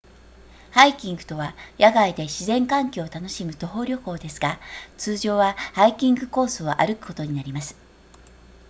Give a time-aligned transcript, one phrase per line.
[0.71, 4.59] ハイキングとは野外で自然環境を楽しむ徒歩旅行ですが
[4.97, 7.75] 通常はハイキングコースを歩くことになります